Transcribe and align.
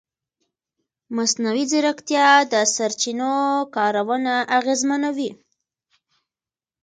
مصنوعي 1.15 1.63
ځیرکتیا 1.71 2.27
د 2.51 2.53
سرچینو 2.75 3.33
کارونه 3.75 4.33
اغېزمنوي. 4.57 5.29